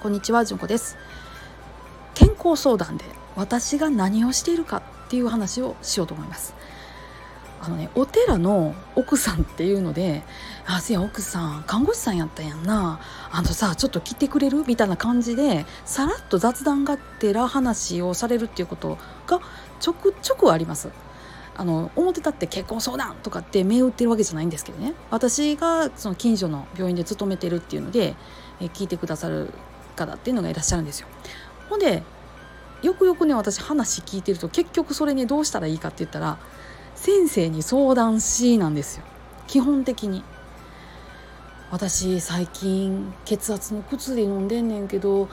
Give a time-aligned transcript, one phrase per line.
[0.00, 0.96] こんにちはじゅんこです
[2.14, 3.04] 健康相談で
[3.36, 6.54] 私が何をしているかっていう話をしようと思います
[7.60, 10.22] あのねお寺の奥さんっていうので
[10.64, 12.98] 「あせや奥さん看護師さんやったやんな
[13.30, 18.96] あのさちょっと来てくれる?」みたいな感じでさらっと雑談がてら話をされるっていうこと
[19.26, 19.40] が
[19.80, 20.88] ちょくちょくあります。
[21.58, 28.16] あの表立って結婚相談とかって銘打ってるわけじゃないんですけどね私がその近所の病院で勤めてるっていうので
[28.60, 29.52] え聞いてくださる
[30.06, 31.08] 方っていうのがいらっしゃるんですよ。
[31.68, 32.02] ほんで
[32.82, 36.38] よくよくね私話聞いてると結局それねどうしたらいいかって言ったら
[36.94, 39.04] 先生に相談しなんですよ
[39.46, 40.24] 基本的に。
[41.70, 45.28] 私最近血圧の薬飲んでんねんけど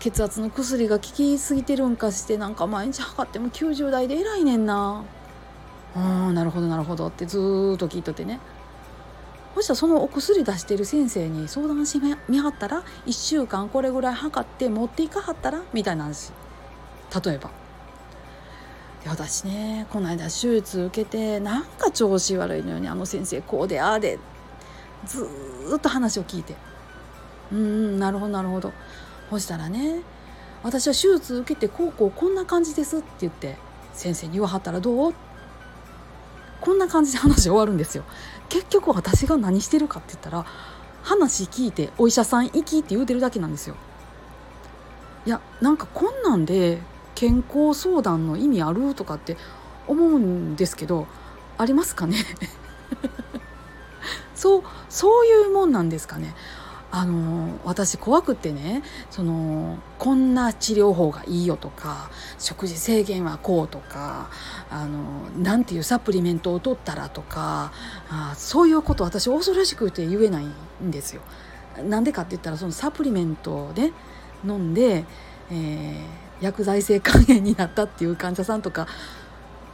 [0.00, 5.02] 血圧の薬が効きすぎてるんかしてなんか毎日測っても90代で偉いねんな。
[5.94, 8.40] うんなるほどなるほどってずっと聞いとってね
[9.54, 16.32] そしそのお薬出してる先生に相談しみはったら1週間これぐらい測って持っていかはったらみたいな話
[17.24, 17.50] 例えば。
[19.04, 22.88] 私ねこの間手術受けてなんか調子悪いのよね。
[22.88, 24.18] あの先生こうでああで。
[25.04, 25.26] ず
[25.76, 26.54] っと話を聞いて。
[27.50, 28.72] うんうんなるほどなるほど。
[29.30, 30.02] そしたらね
[30.62, 33.56] 私は手術受けてこうこうこんな感じですって言って
[33.92, 35.14] 先生に言わはったらどう？
[36.62, 38.04] こんな感じで話終わるんですよ。
[38.48, 40.46] 結局私が何してるかって言ったら
[41.02, 43.74] 話聞いてお医者さん行きって言うてるだけなんですよ。
[45.26, 46.78] いやなんかこんなんで
[47.14, 49.36] 健康相談の意味あるとかって
[49.86, 51.06] 思うんですけど
[51.58, 52.16] ありますかね？
[54.34, 56.34] そうそういうもんなんですかね？
[56.94, 64.28] あの私怖くってねそのこんな治療法がいいよとか食事制限はこうとか
[64.70, 67.72] あのなんていうサプリメントを取ったらとか
[68.10, 70.46] あそういうこと私恐ろしくて言えない
[70.84, 71.22] んですよ。
[71.82, 73.92] なんでかって言ったらそのサプリメントをね
[74.44, 75.06] 飲んで、
[75.50, 78.86] えー、薬剤性肝炎になったっていう患者さんとか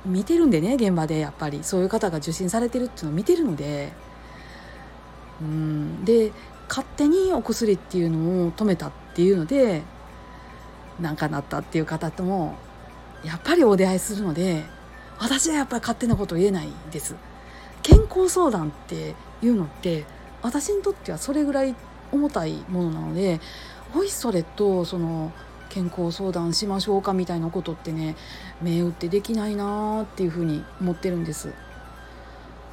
[0.06, 3.92] 見てるんでね現場でやっぱりそういう方が受診されてるっていうのを見てるので。
[5.41, 6.32] うんで
[6.68, 9.82] 勝手にお薬っていうのを止めたっていうので
[11.00, 12.56] 何かなったっていう方とも
[13.24, 14.64] やっぱりお出会いするので
[15.18, 17.16] 私はやっぱり勝手なこと言えないです
[17.82, 20.04] 健康相談っていうのって
[20.42, 21.74] 私にとってはそれぐらい
[22.12, 23.40] 重たいものなので
[23.94, 25.32] おいそれとその
[25.68, 28.16] 健康相談しましょうかみたいなことってね
[28.62, 31.52] 目打ってできないなーっていうふうに思ってるんです。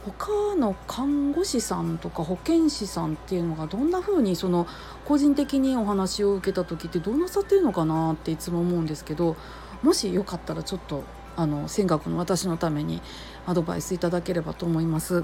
[0.06, 4.68] 他の看護師さんとか保健師さんっていうのがどんな風にその
[5.04, 9.36] 個人的にお話を受けた時ってどうなさってるのかなっていつも思うんですけど
[9.82, 11.04] もしよかったらちょっと
[11.36, 13.02] あの尖閣の私のために
[13.46, 15.24] アドバイスいただければと思います。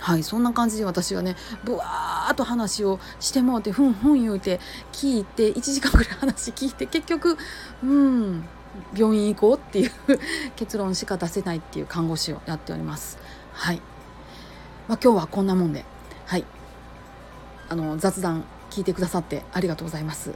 [0.00, 4.60] はいそんな感じで私はねぶわーっと話をしてもうてふんふん言うて
[4.92, 7.38] 聞いて1時間ぐらい話聞いて結局
[7.82, 8.44] うん
[8.96, 9.90] 病院行こうっていう
[10.56, 13.18] 結論しか出せないっていう看護師をやっております。
[13.52, 13.80] はい、
[14.88, 15.84] まあ、今日はこんなもんで、
[16.26, 16.44] はい、
[17.68, 20.32] あの雑談聞いてくださってありがとうございます。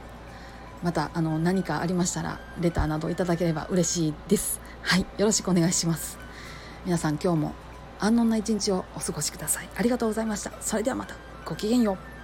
[0.83, 4.61] またあの何かありましたらレターなどいただければ嬉しいです。
[4.81, 6.17] はい、よろしくお願いします。
[6.85, 7.53] 皆さん今日も
[7.99, 9.69] 安穏な一日をお過ごしください。
[9.75, 10.53] ありがとうございました。
[10.61, 12.18] それではまたごきげんよう。